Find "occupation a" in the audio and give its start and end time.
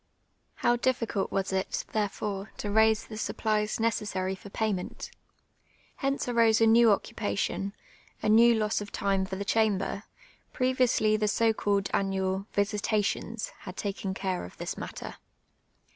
6.91-8.27